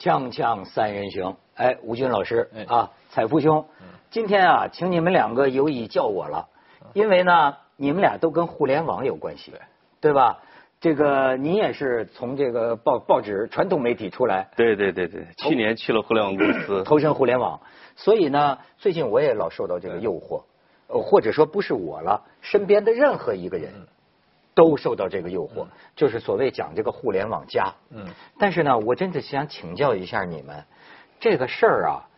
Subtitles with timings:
[0.00, 3.66] 锵锵三人行，哎，吴军老师啊，彩福兄，
[4.10, 6.48] 今天啊，请你们两个有意叫我了，
[6.94, 9.52] 因为呢，你们俩都跟互联网有关系，
[10.00, 10.14] 对。
[10.14, 10.38] 吧？
[10.80, 17.60] 这个你也是从这个报报纸传统媒体出来，对对对对，去年去了互联网公司， 投身互联网，
[17.94, 20.44] 所以呢，最近我也老受到这个诱惑，
[20.86, 23.70] 呃，或者说不是我了，身边的任何一个人。
[24.54, 27.72] 都受到这个诱惑，就是所谓讲这个互联网加。
[27.90, 28.04] 嗯，
[28.38, 30.64] 但是呢，我真的想请教一下你们，
[31.18, 32.08] 这个事儿啊，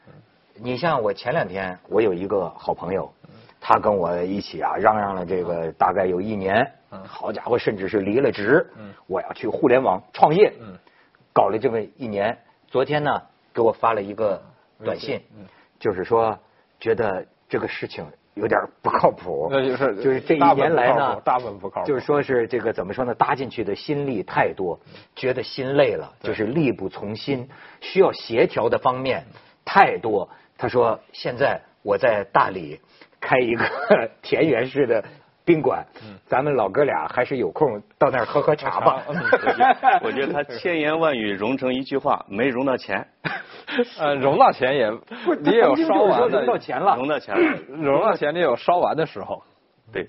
[0.54, 3.12] 你像我前两天，我有一个好朋友，
[3.60, 6.72] 他跟我一起啊嚷嚷了这个大概有一年，
[7.04, 8.70] 好家伙，甚至是离了职，
[9.06, 10.52] 我要去互联网创业，
[11.32, 14.42] 搞了这么一年，昨天呢给我发了一个
[14.82, 15.22] 短信，
[15.78, 16.38] 就是说
[16.80, 18.06] 觉得这个事情。
[18.34, 23.14] 有点不靠谱， 那就是就是这一年来呢，大部分不靠谱，就是说是这个怎么说呢？
[23.14, 24.78] 搭进去的心力太多，
[25.14, 27.48] 觉得心累了，就是力不从心，
[27.80, 29.24] 需要协调的方面
[29.64, 30.28] 太多。
[30.56, 32.80] 他说：“现在我在大理
[33.20, 33.64] 开一个
[34.22, 35.04] 田园式的。”
[35.44, 35.84] 宾馆，
[36.24, 39.02] 咱们老哥俩还是有空到那儿喝喝茶吧。
[40.00, 43.04] 我觉得他千言万语融成一句话，没融到钱。
[43.98, 44.90] 呃，融到钱也，
[45.40, 46.38] 你也有烧完的。
[46.38, 49.42] 融到钱了，融到钱了， 融到钱你有烧完的时候。
[49.92, 50.08] 对，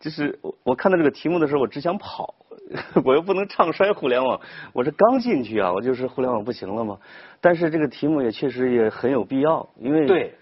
[0.00, 2.34] 就是我我看到这个题目的时候，我只想跑，
[3.04, 4.40] 我又不能唱衰互联网，
[4.72, 6.98] 我这刚进去啊，我就是互联网不行了嘛？
[7.40, 10.34] 但是这个题目也确实也很有必要，因为对。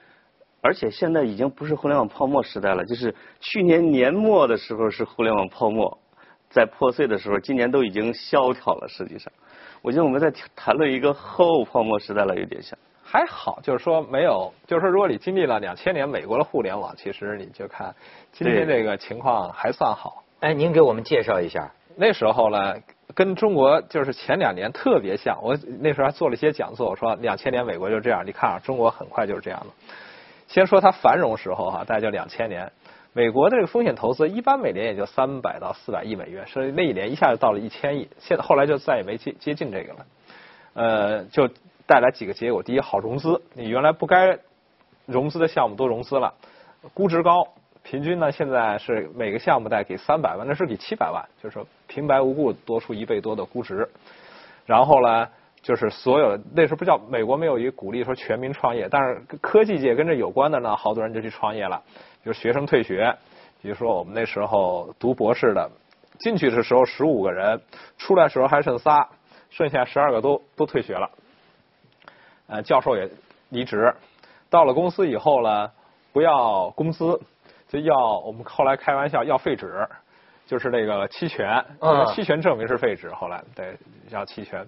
[0.63, 5.99] 而且现在已经不是互联网泡沫时代了，就是去年年末的时候是互联网泡沫
[6.51, 8.87] 在破碎的时候，今年都已经萧条了。
[8.87, 9.33] 实际上，
[9.83, 12.79] 我觉得我们在谈论一个后泡沫时代了，有点像。
[13.03, 17.93] 还好，就是说没有，就是说如果你经历了两千年美国的互联网，其实你就看
[18.31, 20.23] 今天这个情况还算好。
[20.39, 22.75] 哎，您给我们介绍一下，那时候呢，
[23.15, 25.37] 跟中国就是前两年特别像。
[25.43, 29.67] 我那时候还做了一些讲座，我说两千年美国就这样，你看啊，中国很快就是这样了。
[30.47, 32.71] 先说它繁荣时候哈，大概就两千年，
[33.13, 40.07] 美国的这个风险投资一般每年也就三百到四百亿美元，所以那一年一下就到了一千亿，现在后来就再也没接接近这个了，
[40.75, 41.49] 呃，就
[41.87, 44.39] 带来几个结果：第一，好融资，你原来不该
[45.07, 46.33] 融资的项目都融资了；
[46.95, 47.49] 估值高，
[47.83, 53.89] 平均呢现在是每个项目贷给三百万，那是给七百万，就是说平白无故多出一倍多的估值，
[54.67, 55.29] 然后呢。
[55.63, 61.83] 就是所有那时候不叫美国没有一个鼓励说全民创业，但是科技界跟这有关的呢，好多人就去创业了。
[62.25, 63.17] 就是学生退学，
[63.63, 65.71] 比如说我们那时候读博士的，
[66.19, 67.61] 进去的时候十五个人，
[67.99, 69.09] 出来时候还剩仨，
[69.51, 71.11] 剩下十二个都都退学了。
[72.47, 73.09] 呃，教授也
[73.51, 73.95] 离职，
[74.49, 75.71] 到了公司以后呢，
[76.13, 77.21] 不要工资，
[77.69, 77.95] 就要
[78.25, 79.89] 我们后来开玩笑要废纸，
[80.47, 81.65] 就是那个期权，
[82.15, 83.77] 期权证明是废纸，后来对
[84.11, 84.67] 要期权。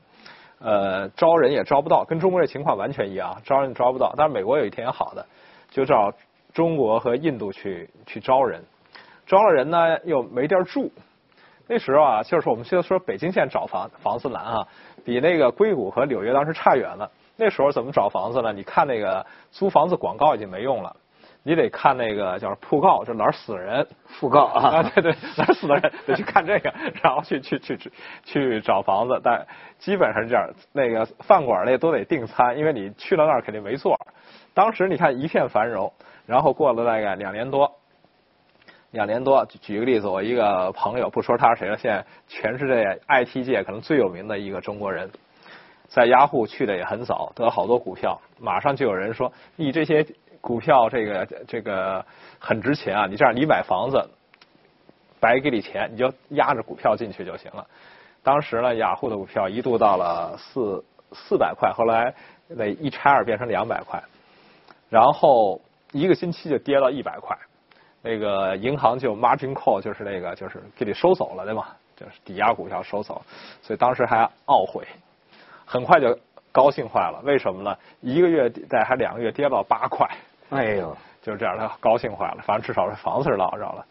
[0.60, 4.14] 呃，招人也招不到，跟中国这情况完全一样，招人招不到。
[4.16, 5.26] 但是美国有一天好的，
[5.72, 6.12] 就找
[6.52, 8.62] 中国和印度去去招人，
[9.26, 10.90] 招了人呢又没地儿住。
[11.66, 14.66] 那时候啊，就是我们现在说北京现在找房房子难啊，
[15.04, 17.10] 比那个硅谷和纽约当时差远了。
[17.36, 18.52] 那时候怎么找房子呢？
[18.52, 20.94] 你看那个租房子广告已经没用了。
[21.44, 23.84] 你得看那个叫铺告，就哪儿死人？
[24.20, 27.90] 讣告啊， 对对，哪儿死的人 得去看这个， 然后去去去去
[28.24, 29.20] 去找房子。
[29.24, 29.44] 但
[29.78, 33.98] 基本上是这样，那个饭馆那都得订餐，因为你去了那儿肯定没座。
[34.54, 35.92] 当时你看一片繁荣，
[36.26, 37.70] 然后过了大概两年多，
[38.90, 45.10] 两年多，举个例子，我一个朋友，不说他是谁了，现在全世界 IT 界可能最有名的一个中国人，
[45.88, 50.06] 在雅虎去的也很早，得了好多股票，马上就有人说你这些。
[50.42, 52.04] 股票这个这个
[52.40, 53.06] 很值钱啊！
[53.06, 54.10] 你这样，你买房子
[55.20, 57.64] 白给你钱，你就压着股票进去就行了。
[58.24, 62.12] 当时呢，雅虎的股票一度到了四四百块，后来
[62.48, 64.02] 那一拆二变成两百块，
[64.90, 65.60] 然后
[65.92, 67.36] 一个星期就跌到一百块。
[68.02, 71.66] 那个银行就 margin call，就是那个就是给你收走了，对吗？
[71.94, 73.22] 就是抵押股票收走，
[73.62, 74.84] 所以当时还懊悔，
[75.64, 76.18] 很快就
[76.50, 77.20] 高兴坏了。
[77.22, 77.76] 为什么呢？
[78.00, 80.08] 一个月在还两个月跌到八块。
[80.50, 82.38] 哎呦，就是这样，他高兴坏了。
[82.42, 83.86] 反正至少是房子是捞着了。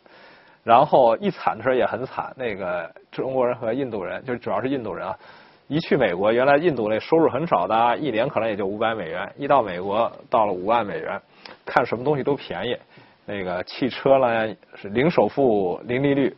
[0.64, 5.18] 然后一惨的时候也很惨，那个中国人和印度人，就主要是印度人啊，
[5.68, 11.20] 一去美国，原来印度那收入很少的，一年可能也就五百美元，一到美国到了五万美元，
[11.66, 12.78] 看什么东西都便宜。
[13.26, 16.36] 那个汽车呢是零首付、零利率，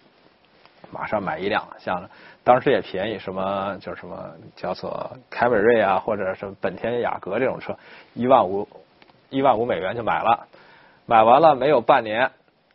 [0.92, 1.68] 马上买一辆。
[1.80, 2.10] 像
[2.44, 7.76] 当时也便宜，什么叫什么叫做凯美瑞啊，或者什么本田雅阁这种车，
[8.14, 8.68] 一万五。
[9.30, 10.48] 一万五美元就买了，
[11.08, 12.30] 买完了没有半年，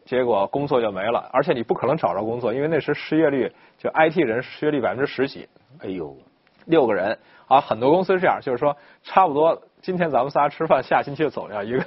[0.05, 5.49] 结果工作就没了，而且你不可能找着工作，因为那时失业率就 IT 人失业率百分之十几。
[5.79, 6.17] 哎呦，
[6.65, 7.17] 六个人
[7.49, 11.79] 啊，很多公司是这样，就是说差不多今天咱们仨吃饭，下星期就走掉一个，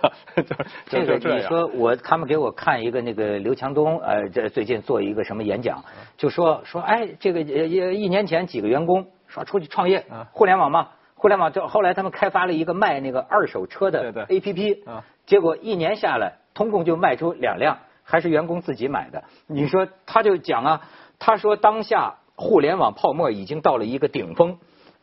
[0.44, 0.56] 就
[0.90, 1.40] 这个就就这样。
[1.40, 5.84] 你说我他们给我看一个那个刘强东呃这最近做一个什么演讲，
[6.18, 19.24] 就说说哎这个呃一年前几个员工说出去创业啊，互联网嘛，互联网就后来他们开发了一个卖那个二手车的对对 APP，啊结果一年下来，通共就卖出两辆，还是员工自己买的。
[19.48, 20.82] 你说他就讲啊，
[21.20, 24.58] 他说当下互联网泡沫已经到了一个顶峰。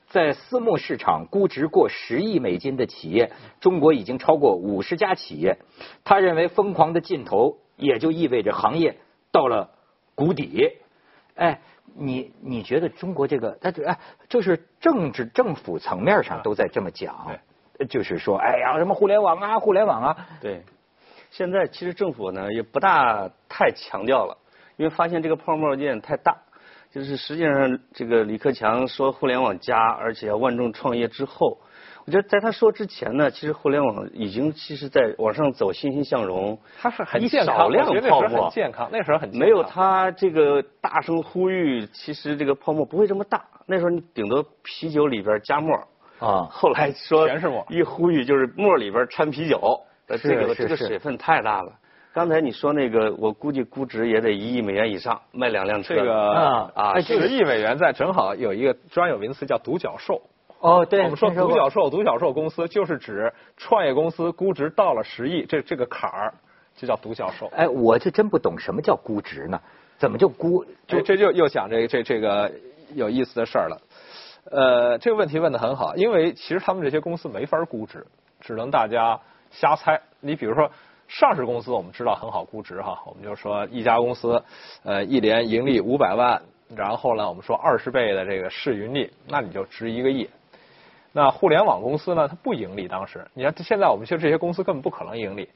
[0.08, 5.58] 在私募市场估值过十亿美金的企业，中国已经超过五十家企业。
[6.02, 8.96] 他认为疯狂的尽头，也就意味着行业
[9.30, 9.70] 到了
[10.14, 10.78] 谷底。
[11.34, 11.60] 哎，
[11.94, 17.38] 你你觉得中国这个，哎，就是政治政府层面上都在这么讲，
[17.90, 20.62] 就是说，哎呀，什么互联网啊，互联网啊，对，
[21.30, 24.38] 现在其实政府呢也不大太强调了，
[24.76, 26.38] 因为发现这个泡沫有点太大。
[26.90, 31.58] 就是实际上，这个李克强说互联网加，而且要万众创业之后，
[32.06, 36.58] 我觉得在他说之前呢，其实互联网已经其实在往上走，欣欣向荣。
[36.80, 43.44] 它是很一健康，少量泡沫很健康，那时候很没有他这个大声呼吁，其实这个泡沫不会这么大。
[43.66, 45.76] 那时候你顶多啤酒里边加沫
[46.18, 49.60] 啊后来说全是沫一呼吁就是沫里边掺啤酒，
[50.06, 51.70] 这个这个水分太大了。
[52.18, 55.94] 刚才你说那个，我估计估值也得一亿美元以上，卖两辆车。
[55.94, 60.20] 这个啊啊十亿美元在正好有一个专有名词叫独角兽。
[60.58, 66.34] 哦，对，我们说独角兽，独角兽公司就是指创业公司估值到了十亿这这个坎儿，
[66.74, 67.48] 就叫独角兽。
[67.54, 69.60] 哎，我就真不懂什么叫估值呢？
[69.96, 70.64] 怎么就估？
[70.88, 72.50] 这这就又讲这这这个
[72.96, 73.80] 有意思的事儿了。
[74.50, 78.04] 呃，这个问题问的很好，因为其实他们这些公司没法估值，
[78.40, 79.20] 只能大家
[79.52, 80.00] 瞎猜。
[80.20, 80.68] 你比如说
[81.08, 84.44] 上市公司，我们知道很好估值哈，我们就说一家公司
[84.84, 86.40] 呃一年盈利五百万，
[86.76, 90.28] 然后呢我们说二十倍的这个市盈率，那你就值一个亿。
[91.12, 92.86] 那互联网公司呢，它不盈利。
[92.86, 95.48] 当时，你看现在我们说这些公司根本不可能盈利，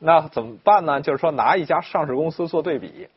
[0.00, 1.00] 那怎么办呢？
[1.00, 3.08] 就是说拿一家上市公司做对比，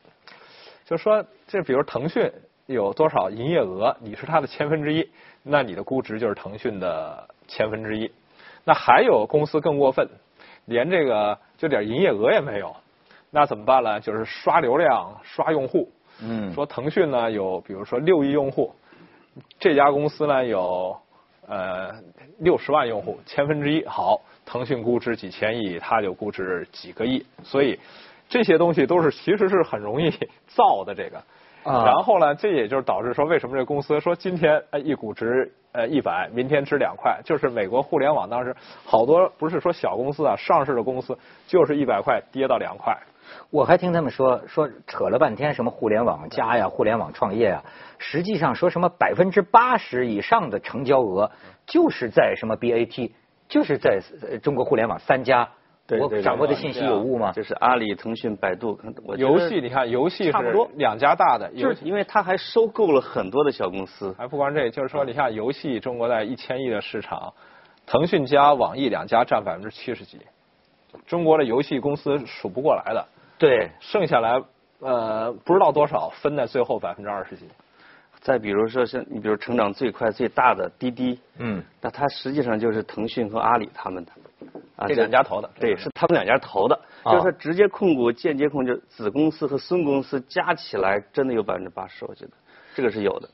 [0.86, 2.32] 就说这比如腾讯
[2.68, 5.10] 有多少营业额，你是它的千分之一，
[5.42, 8.12] 那你的估值就是腾讯的千分之一。
[8.64, 10.08] 那还有公司更过分，
[10.69, 12.74] 连这个就点营业额也没有，
[13.31, 14.00] 那怎么办呢？
[14.00, 15.92] 就是刷流量、刷用户。
[16.21, 18.74] 嗯，说腾讯呢有比如说六亿用户，
[19.60, 20.95] 这家公司呢有
[21.48, 21.92] 呃
[22.39, 23.83] 六十万用户，千分之一。
[23.86, 27.80] 好，腾讯估值几千亿，它就估值几个亿，所以
[28.27, 30.12] 这些东西都是其实是很容易
[30.48, 31.24] 造的这个。
[31.69, 42.98] 啊然后呢，这也就是导致说，为什么这公司说今天呃一股值呃一百，明天值两块，就是美国互联网当时好多不是说小公司啊，上市的公司就是一百块跌到两块。
[43.51, 47.63] 我还听他们说说扯了半天什么互联网加呀、互联网创业啊，
[48.00, 51.30] 实际上说什么百分之八十以上的成交额
[51.68, 53.12] 就是在什么 BAT，
[53.48, 55.48] 就是在呃中国互联网三家。
[55.98, 57.32] 我掌握的信息有误吗？
[57.32, 64.14] 就是阿里、腾讯、百度，我觉得游戏你看，游戏差不多两家大的，就是因为它还收购了很多的小公司。
[64.18, 67.34] 还不光这，就是说，你看游戏，中国在一千亿的市场，
[67.86, 70.20] 腾讯加网易两家占百分之七十几，
[71.08, 73.08] 中国的游戏公司数不过来的，
[73.38, 74.42] 对，剩下来
[74.80, 77.46] 呃不知道多少分在最后百分之二十几。
[78.22, 84.12] 再比如说像你比如成长最快最大的滴滴，嗯，那它实际上就是腾讯和阿里他们的，
[84.80, 92.31] 啊这两家投的对，是他们两家投的，啊就是直接控股、间接控制，子公司和孙公司加起来真的有百分之八十，我觉得
[92.74, 93.30] 这个是有的。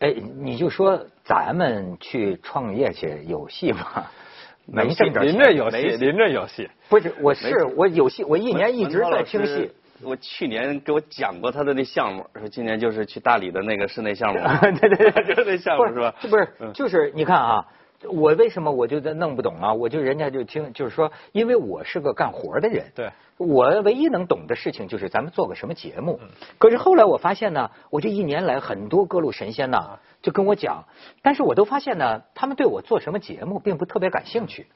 [0.00, 4.06] 哎，你就说咱们去创业去有戏吗？
[4.66, 6.70] 没挣着钱临着游戏，没戏临着游戏。
[6.88, 9.70] 不是，我是我有戏，我一年一直在听戏。。
[10.02, 14.40] 我去年给我讲过他的那项目，说今年就是去大理的那个室内项目
[14.80, 16.14] 对 对对，就是那项目是吧？
[16.22, 17.66] 不是，嗯就是你看啊，
[18.08, 19.74] 我为什么我就在弄不懂啊？
[19.74, 26.18] 我就人家就听，就是说，因为我是个干活的人，对，我唯一能懂的事情就是咱们做个什么节目。
[26.22, 26.28] 嗯
[26.58, 30.84] 可是后来我发现呢，我这一年来很多各路神仙呐，就跟我讲，
[31.22, 34.66] 但是我都发现呢，他们对我做什么节目并不特别感兴趣，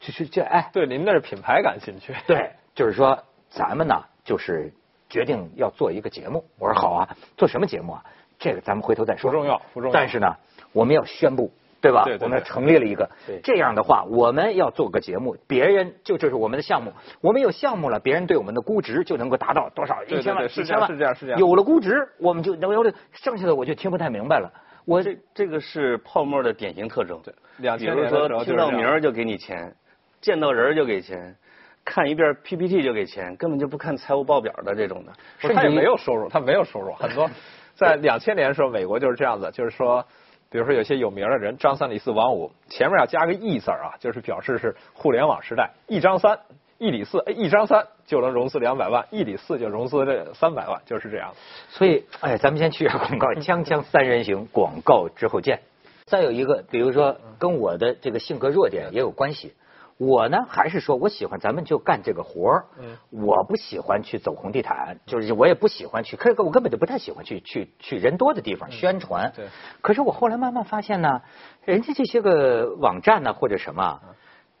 [0.00, 2.14] 就是这哎，对，您那是品牌感兴趣。
[2.26, 4.72] 对，就是说咱们呢，就是
[5.08, 6.44] 决定要做一个节目。
[6.58, 8.04] 我说好啊，做什么节目啊？
[8.38, 9.30] 这个咱们回头再说。
[9.30, 10.36] 不重要不重要但是呢，
[10.72, 11.50] 我们要宣布，
[11.84, 12.04] 对吧？
[12.04, 13.38] 对对对我们成立了一个对。
[13.44, 20.02] 这样的话，我们要做个节目，别人就这是我们的项目，我们有项目了，别人对我们的估值就能够达到多少？
[20.04, 24.50] 一千万、对是这样几千万，是这样是这样有了估值，我们就能有了，剩下的我就听不太明白了。
[24.86, 27.20] 我这这个是泡沫的典型特征。
[27.22, 27.34] 对
[27.68, 29.74] 2000比如说听到名儿就给你钱，
[30.20, 31.36] 见到人儿就给钱，
[31.84, 35.12] 看一遍 PPT 就给钱，根本就不看财务报表的这种的。
[35.40, 36.92] 他也没有收入，他没有收入。
[36.94, 37.30] 很多
[37.74, 40.06] 在两千年的时候，美国就是这样子，就是说
[40.54, 46.38] 比如说有些有名的人，张三李四王五，前面要加个一字啊，就是表示是互联网时代，一张三。
[46.78, 51.34] 一李四，一张三就能融资两百万，一李四就融资这三百万，就是这样。
[51.70, 55.58] 所以，哎，咱们先去一下广告，锵锵三人行，广告之后见。
[56.04, 59.54] 再有一个，比如说跟我的这个性格弱点也有关系。
[59.98, 62.64] 我呢，还是说我喜欢咱们就干这个活儿。
[62.78, 62.96] 嗯。
[63.10, 69.32] 我不喜欢去走红地毯，就是我也不喜欢去，可我根本就不太喜欢去去去人多的地方宣传。
[69.34, 69.46] 对。
[69.80, 71.22] 可是我后来慢慢发现呢，
[71.64, 74.00] 人家这些个网站呢或者什么。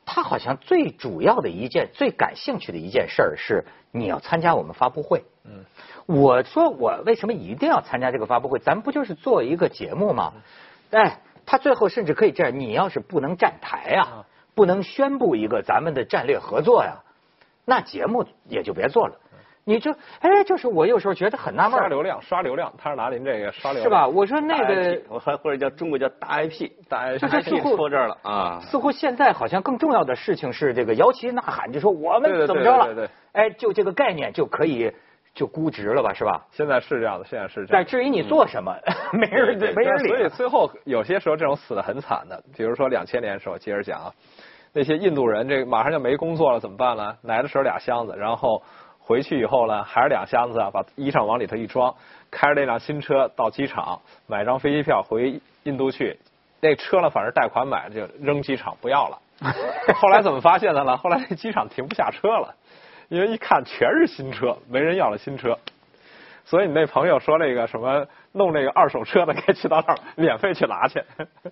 [0.06, 5.24] 他好像最主要的一件、最感兴趣的一件事儿是你要参加我们发布会。
[5.46, 5.64] 嗯，
[6.04, 8.58] 我说我为什么一定要参加这个发布会？
[8.58, 10.34] 咱不就是做一个节目吗？
[10.90, 17.02] 哎，他最后甚至可以这样：你要是不能站台呀，不能宣布一个咱们的战略合作呀，
[17.64, 19.16] 那节目也就别做了。
[19.66, 21.78] 你就哎，就是我有时候觉得很纳闷。
[21.78, 23.82] 刷流量，刷流量，他是拿您这个刷流量。
[23.82, 24.06] 是吧？
[24.06, 28.60] 我说那个，我还或者叫中国叫大 IP，大 IP 说这儿了啊。
[28.60, 32.84] 似乎现在好像更重要的事情是这个摇旗呐喊，就说我们怎么着了？
[32.84, 33.10] 对对对。
[33.32, 34.92] 哎，就这个概念就可以
[35.34, 36.12] 就估值了吧？
[36.14, 36.44] 是吧？
[36.52, 37.68] 现在是这样的，现在是这样。
[37.72, 38.74] 但至于你做什么，
[39.12, 40.08] 没人没人理。
[40.08, 44.12] 所以最后有些时候这种死的很惨的，比如说两千年的时候，接着讲啊，
[44.72, 47.16] 那些印度人这马上就没工作了，怎么办呢？
[47.22, 48.62] 来的时候俩箱子，然后。
[49.06, 51.94] 回去以后呢，还是两箱子啊，把衣裳往里头一装，
[52.30, 56.18] 开着那辆新车到机场买张飞机票回印度去。
[56.62, 59.18] 那车呢，反正贷款买的，就扔机场不要了。
[60.00, 60.96] 后来怎么发现的呢？
[60.96, 62.54] 后来那机场停不下车了，
[63.14, 65.56] 因为一看全是新车，没人要了新车。
[66.44, 71.02] 所以你那朋友说那个什么弄那个二手车的， 该去到那儿免费去拿去。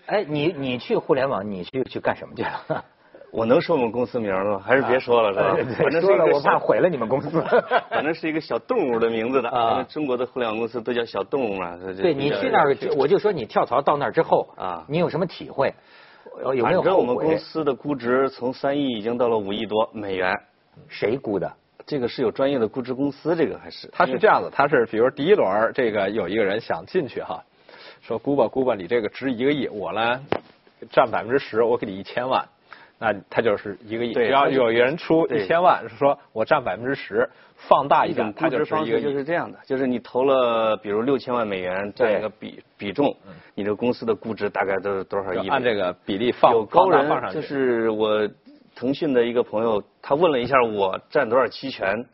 [0.07, 2.85] 哎，你你去互联网，你去去干什么去了？
[3.33, 4.61] 我能说我们公司名吗？
[4.62, 5.75] 还是别说了，是吧？
[5.78, 7.42] 反正说了我怕毁了你们公司。
[7.88, 9.83] 反正是一个小动物的名字的啊。
[9.85, 11.78] 中国的互联网公司都叫小动物嘛。
[11.99, 15.73] 对你去那儿，我就说你跳槽到那儿之后啊，你有什么体会？
[16.54, 20.35] 有没有我们公司的估值从三亿已经到了五亿多美元。
[20.88, 21.52] 谁估的？
[21.85, 23.88] 这个是有专业的估值公司，这个还是？
[23.93, 27.43] 他是这样子，他是比如第一轮这个有一个人想进去哈，
[28.00, 30.25] 说估吧估吧，你这个值一个亿，我呢
[30.91, 32.47] 占百分之十，我给你一千万。
[32.99, 39.02] 那他就是一个亿，只要有人出一千万，是说我占百分之十，放大一点，它就是一个亿。
[39.02, 43.17] 就是这样的，就是你投了，比如六千万美元占一个比比重，
[43.57, 45.49] 你这个公司的估值大概都是多少亿？
[45.49, 47.41] 按这个比例放有高人放上去。
[47.41, 48.29] 就是我
[48.75, 52.07] 腾讯的一个朋友，他问了一下我占多少期权。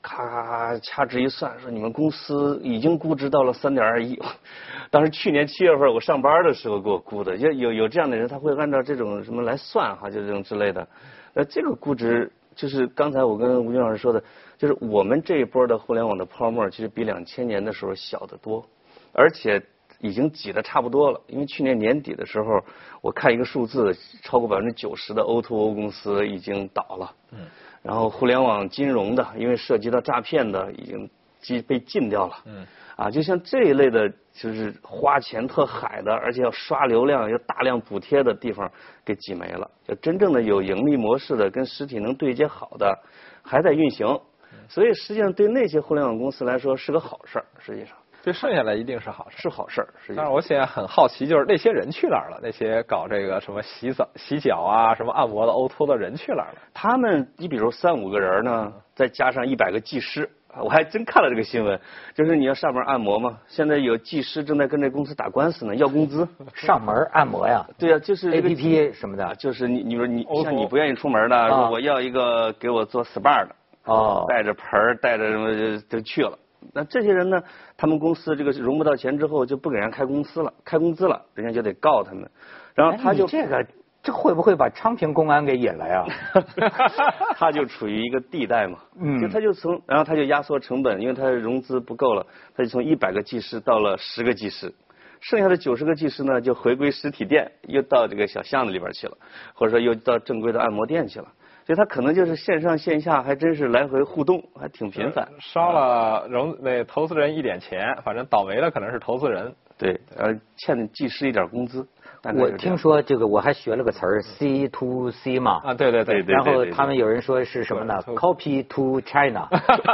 [0.00, 4.16] 咔咔咔，掐指一算，说你们公司已经估值到了三点二亿。
[4.90, 10.86] 当时去年七月份我上班的时候给我估的，有有有这样的人，他会按照这种什么来算哈，就这种之类的。
[11.34, 14.22] 那这个估值就是刚才我跟吴军老师说的，
[14.56, 18.64] 就是我们这一波的互联网的泡沫，其实比两千年的时候小得多，
[19.12, 19.60] 而且
[20.00, 21.20] 已经挤得差不多了。
[21.26, 22.60] 因为去年年底的时候，
[23.00, 27.14] 我看一个数字，超过百分之九十的 O2O 公司已经倒了。
[27.32, 27.40] 嗯。
[27.82, 31.08] 然后互联网金融的，因为涉及到诈骗的，已经
[31.40, 32.36] 禁被禁掉了。
[32.46, 32.66] 嗯。
[32.96, 38.68] 啊，就像这一类的，就是花钱特海的，而且要刷流量、要大量补贴的地方，
[39.04, 39.70] 给挤没了。
[39.86, 42.98] 就真正的有盈利模式的、跟实体能对接好的，
[43.42, 44.20] 还在运行。
[44.68, 47.44] 所以实际上对那些互联网公司来说是个好事儿。
[47.60, 47.96] 实际上。
[48.28, 49.88] 这剩下来一定是好事，是好事儿。
[50.14, 52.38] 但是我现在很好奇，就是那些人去哪儿了？
[52.42, 56.58] 那些搞这个什么洗澡、洗脚啊、什么按摩的、欧托的人去哪儿了？
[56.74, 60.28] 他们，你比如三五个人呢，再加上一百个技师，
[60.60, 61.80] 我还真看了这个新闻，
[62.14, 63.38] 就是你要上门按摩嘛。
[63.46, 66.28] 现在有技师正在跟这公司打官司呢，要工资。
[66.52, 67.66] 上门按摩呀？
[67.78, 73.54] 对呀，就是 A P P 什么的，就是你，你说你像你不愿意出门的，说我要一个给我做 SPA 的，
[73.84, 76.38] 哦，带着盆儿，带着什么就去了。
[76.74, 77.42] 那这些人呢？
[77.76, 82.28] 他们公司这个融不到钱之后，就不给人开公司了，开工资了，人家就得告他们。
[82.74, 83.66] 然后他就这个，
[84.02, 86.06] 这会不会把昌平公安给引来啊？
[87.36, 94.74] 他就处于一个地带嘛，嗯，就他就从，然后他就压缩成本，因为他融资不够了，他就从一百个技师到了十个技师，
[95.20, 99.16] 剩下的九十个技师呢，就回归实体店，又到这个小巷子里边去了，
[99.54, 101.28] 或者说又到正规的按摩店去了。
[101.68, 105.28] 所以他可能就是线上线下还真是来回互动，还挺频繁。
[105.38, 109.54] 烧了融那投资人一点钱，反正倒霉的可能是投资人。
[109.76, 111.86] 对，呃，欠技师一点工资。
[112.34, 115.60] 我听说这个，我还学了个词儿，C to C 嘛。
[115.62, 116.20] 啊，对对对。
[116.26, 119.46] 然后他们有人说是什么呢？Copy to China。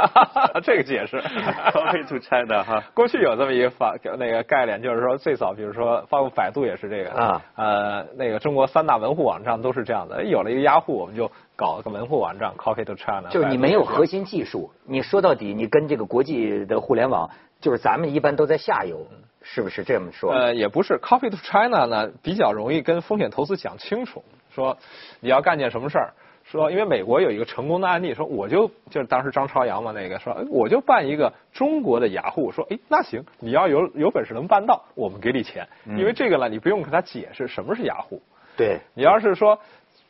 [0.63, 1.21] 这个解释。
[1.71, 2.83] Copy to China 哈。
[2.95, 7.41] 过去有这么一个法那个概念，就是说最早，比如说包括百度也是这个啊。
[7.55, 10.23] 呃，那个中国三大门户网站都是这样的。
[10.23, 13.29] 有了一个雅虎，我们就搞个门户网站 Coffee to China。
[13.29, 17.29] 就是你没有核心技术，你说到底，你跟这个国际的互联网，
[17.61, 19.05] 就是咱们一般都在下游。
[19.47, 20.31] 是不是这么说？
[20.31, 24.75] 呃，也不是，Coffee to China 呢比较容易跟风险投资讲清楚，说
[25.19, 26.13] 你要干件什么事儿。
[26.43, 38.21] 说，因为美国有一个成功的案例，说我就就是当时张朝阳嘛，那个说，我就办一个中国的雅虎，说，哎，那行，你要有有本事能办到，我们给你钱，因为这个呢，你不用跟他解释什么是雅虎。
[38.57, 39.59] 对，你要是说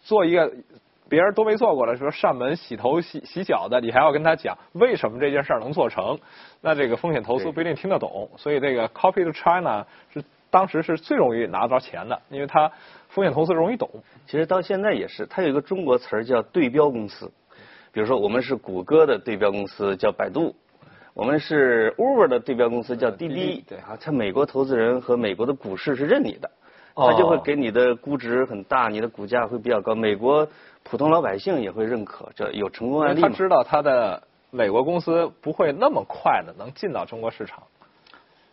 [0.02, 0.52] 做一个
[1.10, 6.20] 别人都没做过的，说上门洗头洗洗脚的，你还要跟他讲为什么这件事儿能做成，
[6.62, 12.72] 那这个风险投资不一定听得懂，所以这个 Copy to China 是当时是最容易拿到钱的，因为他。
[13.08, 13.90] 风险投资容易懂，
[14.26, 17.32] 其实到现在也是，它有一个中国词儿叫对标公司。
[17.94, 20.54] 比如说，我们是谷歌的对标公司叫百度，
[21.14, 23.64] 我们是 Uber 的对标公司叫滴滴。
[23.70, 26.52] 对啊，它美国投资人和美国的股市是认你的，
[26.96, 29.94] 他就会给你的估值很大，你的股价会比较高。
[29.94, 30.48] 美国
[30.84, 37.64] 普通老百姓也会认可，这有成功案例他知道他的美国公司不会那么快的能进到中国市场。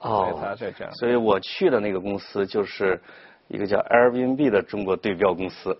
[0.00, 0.92] 哦，所以他这这样。
[0.94, 3.00] 所以我去的那个公司就是。
[3.48, 5.76] 一个叫 Airbnb 的中国对标公司，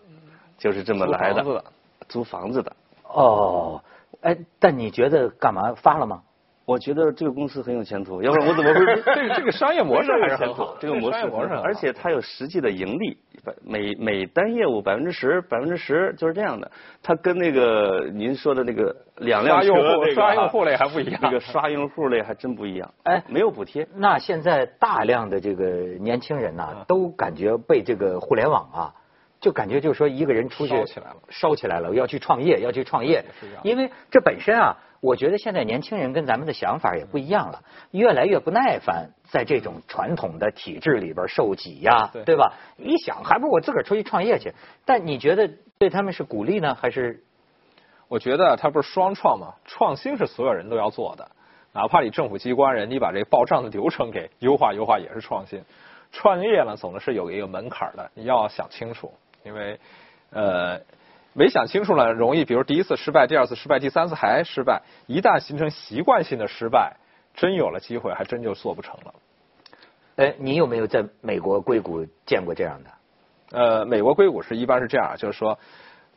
[0.59, 1.65] 就是这么来的，
[2.07, 2.77] 租房子的。
[3.05, 3.83] 哦，
[4.21, 6.23] 哎，但你觉得干嘛发了吗？
[6.65, 8.81] 我觉得这个公司很有前途，要不然我怎么会？
[9.15, 13.19] 这个这个商业模式还是很好，这个模式模式，而且它有实际的盈利，
[13.65, 16.71] 每每单业务百分之十，百分之十就是这样的。
[17.03, 19.67] 它跟那个您说的那个两辆车
[20.15, 22.95] 刷用户类还不一样，那个刷用户类还真不一样。
[23.03, 23.89] 哎，没有补贴。
[23.97, 25.65] 那现在大量的这个
[26.01, 28.95] 年轻人呐，都感觉被这个互联网啊，
[29.43, 33.23] 就感觉就是说一个人出去烧起来了，烧起来了，要去创业，要去创业，
[33.63, 34.75] 因为这本身啊。
[35.03, 42.53] 我觉得现在年轻人跟咱们的想法也不一样了，越来越不耐烦在这种传统的体制里边受挤压，对吧？
[42.79, 44.55] 一想还不如我自个儿出去创业去。
[44.85, 47.21] 但你觉得对他们是鼓励呢，还是？
[48.07, 49.55] 我觉得他不是双创吗？
[49.65, 51.29] 创新是所有人都要做的，
[51.73, 55.61] 哪怕你政府机关人，你把这报账的流程给优化优化也是创新。
[56.13, 59.13] 创业呢，总是有一个门槛的，你要想清楚，
[59.45, 59.79] 因为
[60.31, 60.81] 呃。
[61.35, 64.83] 没想清楚呢，容易，比如第一次失败，第二次失败，第三次还失败。
[65.07, 66.99] 一旦形成习惯性的失败，
[67.35, 69.15] 真有了机会，还真就做不成了。
[70.17, 72.91] 哎，你有没有在美国硅谷见过这样的？
[73.59, 75.59] 呃，美国硅谷是一般是这样，就是说，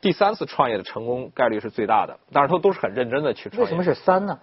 [0.02, 3.64] 第三次创业的成功概率是最大的，但是都都是很认真的去创业。
[3.64, 4.38] 为什么是三呢？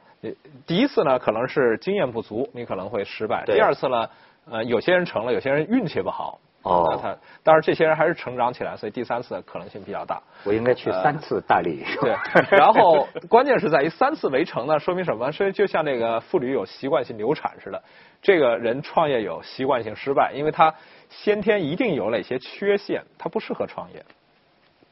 [0.66, 3.44] 第一次呢，可能是经验不足，你可能会失败。
[3.44, 4.08] 第二次呢，
[4.50, 6.40] 呃，有些人成了，有些人运气不好。
[6.62, 10.22] 哦，那他，但是这些人还是成长起来，所以第三次可能性比较大。
[10.44, 11.84] 我应该去三次大理。
[12.00, 12.14] 对，
[12.50, 15.30] 然后关键是在于三次围城呢，说明什么？
[15.32, 17.82] 说就像那个妇女有习惯性流产似的，
[18.22, 20.74] 这个人创业有习惯性失败，因为他
[21.08, 24.04] 先天一定有哪些缺陷，他不适合创业。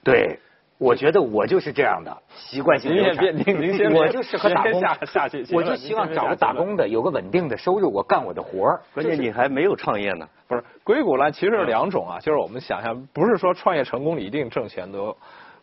[0.02, 0.38] 对。
[0.80, 3.26] 我觉得我就是这样的习惯性流产，
[3.92, 4.82] 我就适合打工，
[5.52, 8.80] 我就希望找个打工的，有个稳定的收入，我干我的活儿。
[8.94, 10.26] 关键你还没有创业呢。
[10.48, 15.16] 不是硅谷呢，其实是两种啊，就是我们想象，不是说创业成功你一定挣钱多。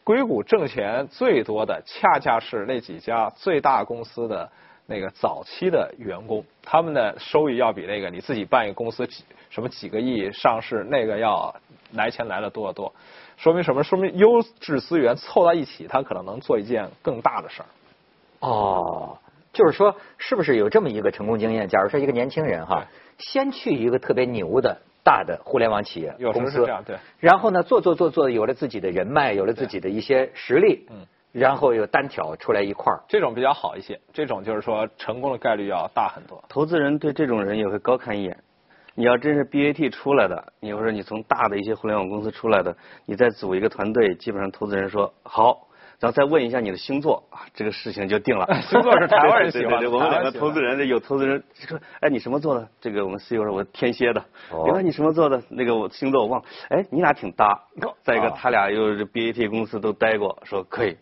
[0.04, 4.50] 硅谷挣钱最多的，恰恰是那几家最大公司的
[4.86, 11.54] 那个早期的员工，他们的收益要比那个你自己办一个公司几什么几个亿上市那个要
[11.92, 12.94] 来钱来的多得多。
[13.36, 13.84] 说明什么？
[13.84, 17.68] 说明优质资源凑到一起，他可能能做一件更大的事儿。
[18.40, 19.18] 哦，
[19.52, 21.68] 就是说，是不是有这么一个成功经验？
[21.68, 22.86] 假如说一个年轻人哈，
[23.18, 33.98] 先去一个特别牛的大的互联网企业公司，对，然后呢，做做做做，有了自己的人脉，有了自己的一些实力，嗯，然后又单挑出来一块儿，这种比较好一些。
[34.12, 36.44] 这种就是说，成功的概率要大很多。
[36.50, 38.38] 投资人对这种人也会高看一眼。
[38.96, 45.67] 你要真是 BAT 出来的，你或者你从大的一些互联网公司出来的，你再组一个团队，基本上投资人说好，
[46.00, 48.46] 然后再问一下你的星座啊，这个事情就定了。
[48.70, 52.68] 星座是台湾人喜欢，我们两个投资人有投资人说，哎，你什么座的？
[52.80, 54.24] 这个我们 CEO 说，我天蝎的。
[54.66, 55.42] 另外你什么座的？
[55.50, 56.48] 那个我星座我忘了。
[56.70, 57.64] 哎，你俩挺搭。
[58.04, 60.96] 再一个，他俩又是 BAT 公司都待过，说可以。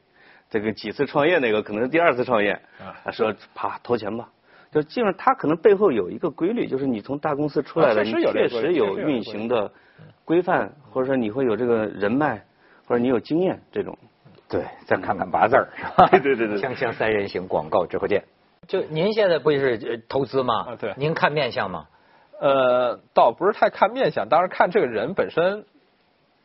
[0.49, 2.57] 这个几次创业那个可能是第二次创业，
[3.03, 4.29] 他说啪投钱吧。
[4.71, 9.69] 就基本上，他可能背后有一个规律，就是你从大公司出来的，你确实有运行的
[10.23, 12.41] 规范，或者说你会有这个人脉，
[12.85, 13.97] 或者你有经验这种。
[14.55, 16.07] 对，再看看八字儿，是吧？
[16.11, 16.57] 对对对对。
[16.57, 18.23] 锵锵三人行，广告之后见。
[18.67, 20.65] 就您现在不就是投资吗？
[20.69, 20.93] 啊，对。
[20.97, 21.87] 您看面相吗？
[22.39, 25.65] 呃，倒不是太看面相，当然看这个人本身。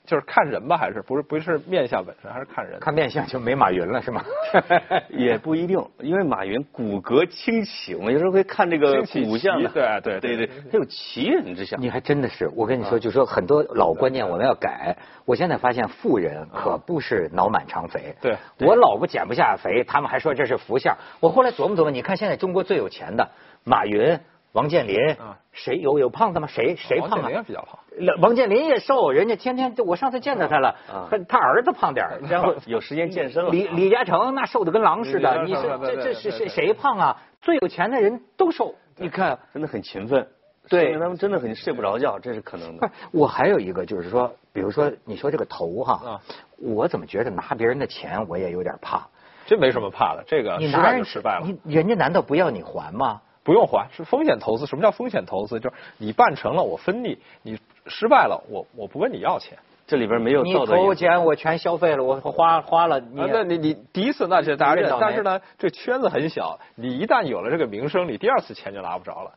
[0.06, 2.80] 就是看人吧，还是不是不是面相本身，还是看人？
[2.80, 4.24] 看面相就没马云了，是吗？
[5.10, 9.62] 也不一定，因为马云骨骼清奇，我有时候会看这个骨相。
[9.62, 11.80] 对对对对，他有奇人之相。
[11.80, 14.96] 你还真的是，我跟你说，就说很多老观念我们要改。
[15.24, 18.14] 我现在发现富人可不是脑满肠肥。
[18.20, 20.96] 对，我老婆减不下肥，他们还说这是福相。
[21.20, 23.30] 我后来琢磨琢磨，你看现在中国最有钱的
[23.64, 24.18] 马云。
[24.52, 26.46] 王健林啊，谁有有胖子吗？
[26.48, 27.36] 谁谁胖啊王健林？
[27.36, 27.78] 也比较胖。
[28.20, 33.50] 王健林也瘦，人家天天我上次见到他了啊，他他儿子胖点儿 然后有时间健身了。
[33.50, 37.16] 李李嘉诚那瘦的跟狼似的，你说李嘉诚对这这是谁谁胖啊？
[37.40, 39.38] 最有钱的人都瘦，你看。
[39.52, 40.26] 真的很勤奋，
[40.68, 46.20] 对说明他们真的很睡不着觉，这是可能的。，我还有一个就是说，比如说你说这个头哈啊，
[46.58, 49.06] 我怎么觉得拿别人的钱我也有点怕？
[49.46, 53.20] 这没什么怕的，这个失败你拿人就失败了，你人家难道不要你还吗？
[53.42, 54.66] 不用还，是风险投资。
[54.66, 55.59] 什么叫风险投资？
[55.61, 59.59] 就是你办成了我分你，你失败了我我不问你要钱。
[59.87, 60.55] 这里边没有你。
[60.55, 69.33] 投钱我全消费了，我花花了，你啊，那你你第一次那是大家认你认倒，霉但是呢，这圈子很小，你一旦有了这个名声，你第二次钱就拿不着了。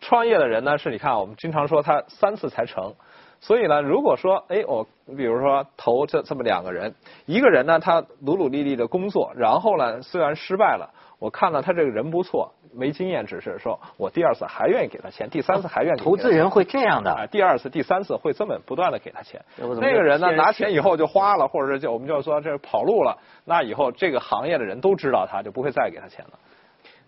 [0.00, 2.94] 创业的人呢，是你看我们经常说他三次才成，
[3.40, 17.26] 所以呢，如果说哎我比如说投这这么两个人，一个人呢他努努力力的工作，然后呢虽然失败了，我看了他这个人不错，没经验，只是说我第二次还愿意给他钱，第三次还愿意投资人会这样的啊，的。
[17.28, 26.38] 第二次、第三次会这么不断的给他钱那个人呢，拿钱以后就花了，或者是就我们就说这跑路了，那以后这个行业的人都知道他，就不会再给他钱了。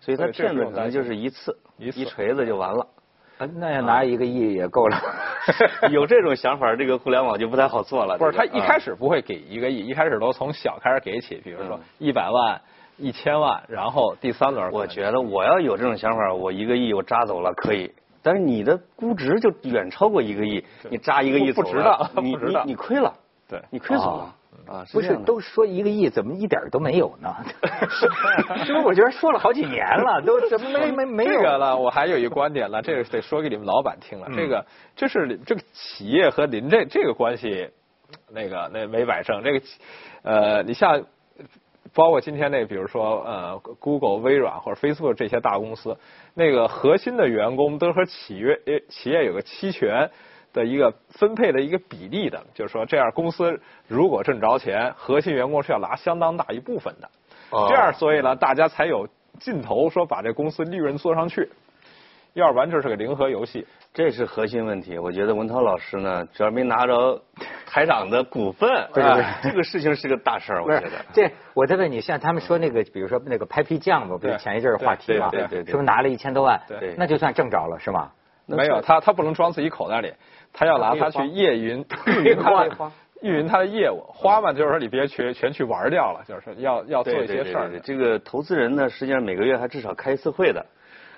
[0.00, 2.86] 所以他骗子可能就是一次一次锤子就完了。
[3.36, 4.98] 啊那要拿一个亿也够了。
[5.90, 8.16] 有这种想法，这个互联网就不太好做了。
[8.20, 12.60] 不是，他一开始不会给一个亿，一开始都从小开始给起，比如说嗯一百万、
[13.00, 14.70] 一千万，然后第三轮。
[14.70, 23.14] 我觉得我要有这种想法，我一个亿我扎走了可以，但是你的估值就远超过一个亿，你扎一个亿不走了不值当你 你不值当你亏了，
[23.48, 24.34] 对你亏损了
[24.66, 24.84] 啊！
[24.92, 27.34] 不是都说一个亿，怎么一点都没有呢？
[27.88, 28.74] 是不是？
[28.84, 31.32] 我觉得说了好几年了，都怎么没没没有？
[31.32, 34.26] 这个了，我还有一个观点了，这个得说给你们老板听了。
[34.28, 37.70] 嗯这个这是这个企业和您这这个关系，
[38.30, 39.42] 那个那没摆正。
[39.42, 39.66] 这个
[40.22, 41.02] 呃，你像
[41.94, 45.96] 包括今天那，比如说呃，Google、微软或者 Facebook 这些大公司，
[46.34, 50.10] 那个核心的员工都和企业呃企业有个期权。
[50.52, 57.08] 的一个分配的一个比例的，就是说这样公司如果挣着钱，核心员工是要拿相当大一部分的。
[57.50, 61.48] 哦这样，所以呢，大家才有劲头说把这公司利润做上去，
[62.34, 63.66] 要不然这是个零和游戏。
[63.92, 64.98] 这是核心问题。
[64.98, 67.20] 我觉得文涛老师呢，只要没拿着
[67.66, 70.90] 台长的股份， 对对对啊这个事情是个大事儿，我觉得。
[71.12, 76.60] 这，我再问你，像他们说那个，比如说那个拍皮匠嘛，不是前一阵儿话题嘛，对对对对是不是拿了一千多万？
[76.68, 78.12] 对那就算挣着了是吗？
[78.46, 80.12] 没有，他他不能装自己口袋里，
[80.52, 81.84] 他要拿他去夜云
[82.24, 82.64] 运花
[83.22, 84.04] 运营他的业务。
[84.06, 87.70] 花嘛，就是说你别全全去玩掉了，就是要要做一些事儿。
[87.80, 90.64] 这个投资人呢，实际上每个月还至少开一次会的。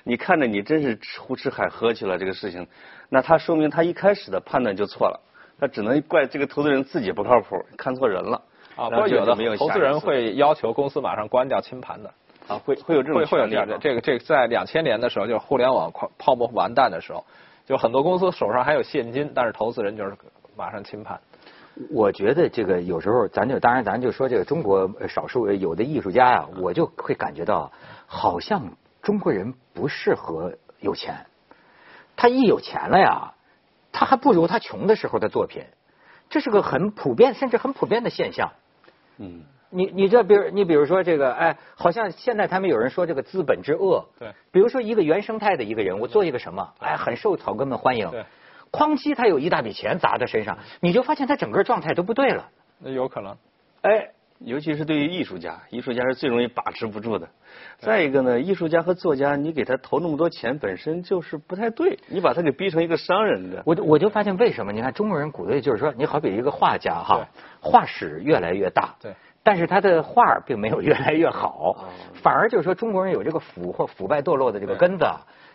[0.05, 2.67] 你看着你真是吃胡吃海喝去了这个事情，
[3.09, 5.21] 那他说明他一开始的判断就错了，
[5.59, 8.43] 他只能怪这个投资人自己不靠谱，看错人了。
[8.75, 12.11] 啊，不过有的就没有投资人会要求公司马上关掉清盘的。
[12.49, 17.25] 啊，会会有这种会会有这样的，这个这个在两千年的时候，就是互联网泡泡沫完蛋的时候，
[17.65, 20.17] 就很多公司手上还有现金，但是投资人就是
[20.57, 21.21] 马上清盘。
[21.91, 27.71] 我觉得这个有时候，咱就当然咱就说这个中国呃少数呃有的艺术家呀、我就会感觉到，
[28.07, 28.61] 好像
[29.03, 31.27] 中国人不适合有钱，
[32.17, 33.35] 他一有钱了呀，
[33.93, 35.65] 他还不如他穷的时候的作品，
[36.31, 38.53] 这是个很普遍甚至很普遍的现象。
[39.19, 48.25] 嗯，你你这比如你比如说这个哎，好像现在他们有人说这个资本之恶，对，比如说一个原生态的一个人，我做一个什么，哎，很受草根们欢迎，对，
[48.71, 53.37] 哐叽他有一大笔钱砸在身上，你就发现他整个状态都不对了，那有可能。
[53.83, 54.13] 哎，
[54.45, 57.29] 尤其是对于艺术家，艺术家是最容易把持不住的。
[57.79, 63.63] 再一个呢，艺术家和作家，你给他投那么多钱，本身就是不太对，你把他给逼成一个商人的。
[63.65, 64.73] 我就我就发现为什么？
[64.73, 67.27] 你看中国人骨子里就是说，你好比一个画家哈，
[67.61, 71.89] 画史越来越大，对，但是他的画并没有越来越好哦，
[72.23, 75.05] 反而就是说中国人有这个腐或腐败堕落的这个根子，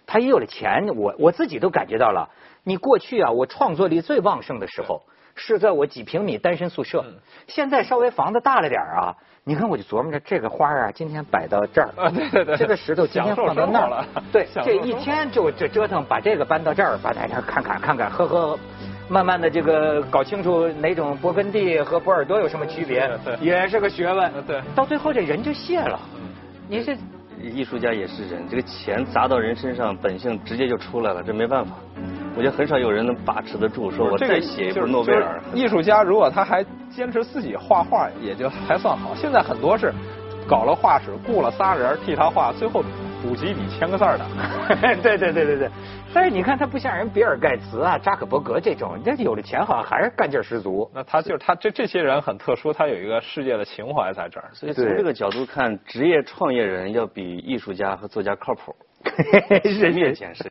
[0.05, 2.29] 他一有了钱，我我自己都感觉到了。
[2.63, 5.03] 你过去啊，我创作力最旺盛的时候
[5.37, 7.13] 是在我几平米单身宿舍，嗯。
[7.47, 12.57] 现在稍微房子大了点儿啊，你看我就琢磨着这个花儿啊，今天摆到这儿，啊对对对。
[12.57, 13.89] 这个石头今天放到那儿。
[13.89, 18.59] 了，对， 这一天就这折腾，把这个搬到这儿，把大家看看看看，喝喝。
[19.09, 24.31] 慢慢的，这个搞清楚哪种勃艮第和波尔多有什么区别也是个学问。
[24.45, 24.61] 对。
[24.75, 25.99] 到最后这人就谢了。
[26.67, 26.97] 你是？
[27.39, 31.75] 艺术家也是人，这个钱砸到人身上，本性直接就出来了，这没办法。
[32.37, 35.41] 我觉得很少有人能把持得住，说我这个再写一部诺贝尔。
[35.51, 39.15] 就是艺术家如果他还坚持自己画画，也就还算好。
[39.15, 39.91] 现在很多是
[40.47, 42.83] 搞了画室，雇了仨人替他画，最后
[43.23, 44.25] 补几笔签个字儿的。
[45.01, 45.69] 对对对对对，
[46.13, 50.87] 但是你看他不像人比尔盖茨啊、扎克伯格这种，人家有了钱好像还是干劲十足。
[50.93, 54.47] 那他就是他这这些人很特殊，他有一个世界的情怀在这儿。
[54.53, 58.75] 所以从这个角度看，职业创业人要比艺术家和作家靠谱。
[59.81, 60.43] 人面前是。